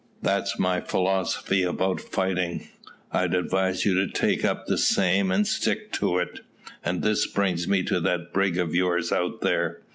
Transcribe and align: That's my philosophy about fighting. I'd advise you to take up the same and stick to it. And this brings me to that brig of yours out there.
That's 0.23 0.57
my 0.57 0.81
philosophy 0.81 1.61
about 1.61 2.01
fighting. 2.01 2.67
I'd 3.11 3.35
advise 3.35 3.85
you 3.85 3.93
to 4.03 4.07
take 4.07 4.43
up 4.43 4.65
the 4.65 4.79
same 4.79 5.29
and 5.29 5.45
stick 5.45 5.91
to 5.91 6.17
it. 6.17 6.39
And 6.83 7.03
this 7.03 7.27
brings 7.27 7.67
me 7.67 7.83
to 7.83 7.99
that 7.99 8.33
brig 8.33 8.57
of 8.57 8.73
yours 8.73 9.11
out 9.11 9.41
there. 9.41 9.81